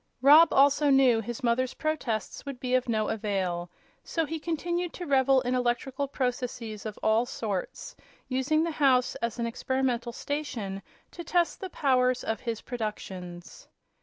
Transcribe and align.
Rob 0.23 0.51
also 0.51 0.89
knew 0.89 1.19
his 1.21 1.43
mother's 1.43 1.75
protests 1.75 2.43
would 2.43 2.59
be 2.59 2.73
of 2.73 2.89
no 2.89 3.09
avail; 3.09 3.69
so 4.03 4.25
he 4.25 4.39
continued 4.39 4.93
to 4.93 5.05
revel 5.05 5.41
in 5.41 5.53
electrical 5.53 6.07
processes 6.07 6.87
of 6.87 6.97
all 7.03 7.27
sorts, 7.27 7.95
using 8.27 8.63
the 8.63 8.71
house 8.71 9.13
as 9.17 9.37
an 9.37 9.45
experimental 9.45 10.11
station 10.11 10.81
to 11.11 11.23
test 11.23 11.61
the 11.61 11.69
powers 11.69 12.23
of 12.23 12.39
his 12.39 12.61
productions. 12.61 13.67